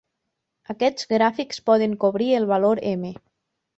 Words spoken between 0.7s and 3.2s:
Aquests gràfics poden cobrir el valor "M"